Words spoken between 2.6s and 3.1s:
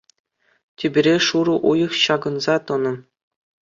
тӑнӑ.